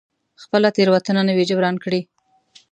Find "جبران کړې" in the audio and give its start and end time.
1.49-2.01